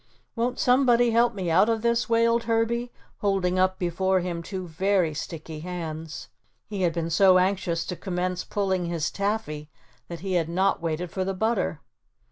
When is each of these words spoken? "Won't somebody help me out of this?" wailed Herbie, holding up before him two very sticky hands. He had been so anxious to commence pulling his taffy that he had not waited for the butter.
"Won't 0.35 0.57
somebody 0.57 1.11
help 1.11 1.35
me 1.35 1.51
out 1.51 1.69
of 1.69 1.83
this?" 1.83 2.09
wailed 2.09 2.45
Herbie, 2.45 2.91
holding 3.19 3.59
up 3.59 3.77
before 3.77 4.21
him 4.21 4.41
two 4.41 4.65
very 4.65 5.13
sticky 5.13 5.59
hands. 5.59 6.27
He 6.65 6.81
had 6.81 6.91
been 6.91 7.11
so 7.11 7.37
anxious 7.37 7.85
to 7.85 7.95
commence 7.95 8.43
pulling 8.43 8.87
his 8.87 9.11
taffy 9.11 9.69
that 10.07 10.21
he 10.21 10.33
had 10.33 10.49
not 10.49 10.81
waited 10.81 11.11
for 11.11 11.23
the 11.23 11.35
butter. 11.35 11.81